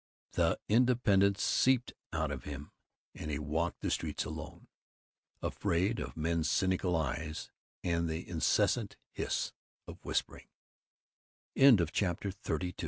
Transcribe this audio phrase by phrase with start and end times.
[0.31, 2.71] The independence seeped out of him
[3.13, 4.67] and he walked the streets alone,
[5.43, 7.51] afraid of men's cynical eyes
[7.83, 9.53] and the incessant hiss
[9.87, 10.49] of whisperi